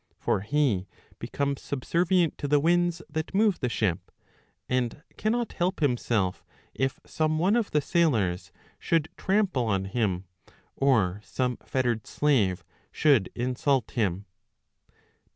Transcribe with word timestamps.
For 0.17 0.39
he 0.39 0.87
becomes 1.19 1.61
subservient 1.61 2.35
to 2.39 2.47
the 2.47 2.59
winds 2.59 3.03
that 3.07 3.35
move 3.35 3.59
the 3.59 3.69
ship, 3.69 4.09
[[and 4.67 5.03
cannot 5.15 5.51
help 5.53 5.79
himself] 5.79 6.43
if 6.73 6.99
some 7.05 7.37
one 7.37 7.55
of 7.55 7.69
the 7.69 7.81
sailors 7.81 8.51
should 8.79 9.09
trample 9.15 9.67
on 9.67 9.85
him, 9.85 10.23
or 10.75 11.21
some 11.23 11.57
fettered 11.57 12.07
slave 12.07 12.63
should 12.91 13.29
insult 13.35 13.91
him. 13.91 14.25